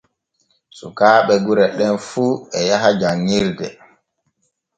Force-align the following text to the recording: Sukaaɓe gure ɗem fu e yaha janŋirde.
Sukaaɓe 0.77 1.33
gure 1.45 1.65
ɗem 1.77 1.95
fu 2.09 2.25
e 2.57 2.59
yaha 2.69 2.89
janŋirde. 2.99 3.67